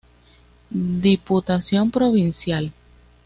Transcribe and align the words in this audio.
Diputación 0.71 1.91
Provincial. 1.91 2.73